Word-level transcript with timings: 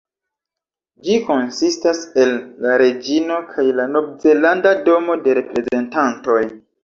Ĝi 1.07 1.17
konsistas 1.27 1.99
el 2.23 2.31
la 2.65 2.79
Reĝino 2.83 3.37
kaj 3.51 3.67
la 3.81 3.87
Novzelanda 3.97 4.71
Domo 4.89 5.19
de 5.27 5.39
Reprezentantoj. 5.41 6.41